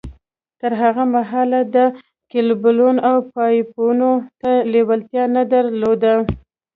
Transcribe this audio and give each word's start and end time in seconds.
تر 0.59 0.71
هغه 0.81 1.03
مهاله 1.15 1.61
ده 1.75 1.85
کېبلو 2.31 2.89
او 3.09 3.17
پایپونو 3.33 4.11
ته 4.41 4.51
لېوالتیا 4.71 5.23
نه 5.35 5.43
در 5.51 5.65
لوده 5.81 6.15